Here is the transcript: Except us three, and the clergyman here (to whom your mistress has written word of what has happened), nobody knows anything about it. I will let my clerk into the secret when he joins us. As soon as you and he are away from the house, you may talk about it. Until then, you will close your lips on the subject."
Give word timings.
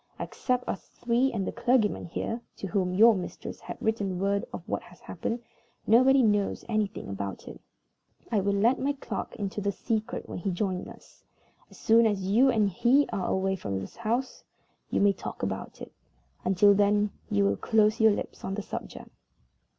Except 0.19 0.67
us 0.67 0.87
three, 0.87 1.31
and 1.31 1.45
the 1.45 1.51
clergyman 1.51 2.05
here 2.07 2.41
(to 2.57 2.65
whom 2.65 2.91
your 2.91 3.13
mistress 3.13 3.59
has 3.59 3.77
written 3.79 4.17
word 4.19 4.45
of 4.51 4.67
what 4.67 4.81
has 4.81 4.99
happened), 5.01 5.43
nobody 5.85 6.23
knows 6.23 6.65
anything 6.67 7.07
about 7.07 7.47
it. 7.47 7.61
I 8.31 8.39
will 8.39 8.55
let 8.55 8.79
my 8.79 8.93
clerk 8.93 9.35
into 9.35 9.61
the 9.61 9.71
secret 9.71 10.27
when 10.27 10.39
he 10.39 10.49
joins 10.49 10.87
us. 10.87 11.23
As 11.69 11.77
soon 11.77 12.07
as 12.07 12.23
you 12.23 12.49
and 12.49 12.67
he 12.67 13.07
are 13.13 13.27
away 13.27 13.55
from 13.55 13.79
the 13.79 13.95
house, 13.99 14.43
you 14.89 15.01
may 15.01 15.13
talk 15.13 15.43
about 15.43 15.83
it. 15.83 15.91
Until 16.43 16.73
then, 16.73 17.11
you 17.29 17.45
will 17.45 17.55
close 17.55 18.01
your 18.01 18.11
lips 18.11 18.43
on 18.43 18.55
the 18.55 18.63
subject." 18.63 19.11